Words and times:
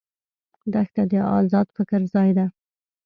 دښته 0.73 1.03
د 1.11 1.13
آزاد 1.39 1.67
فکر 1.77 2.01
ځای 2.13 2.29
ده. 2.37 2.45